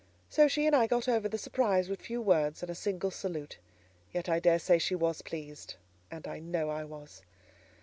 So 0.29 0.47
she 0.47 0.65
and 0.65 0.75
I 0.75 0.87
got 0.87 1.07
over 1.07 1.29
the 1.29 1.37
surprise 1.37 1.87
with 1.87 2.01
few 2.01 2.23
words 2.23 2.63
and 2.63 2.71
a 2.71 2.73
single 2.73 3.11
salute; 3.11 3.59
yet 4.11 4.27
I 4.29 4.39
daresay 4.39 4.79
she 4.79 4.95
was 4.95 5.21
pleased, 5.21 5.75
and 6.09 6.27
I 6.27 6.39
know 6.39 6.71
I 6.71 6.83
was. 6.83 7.21